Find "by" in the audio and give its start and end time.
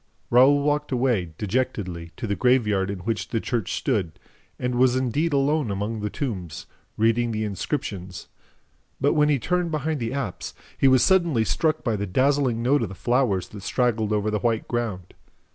11.83-11.95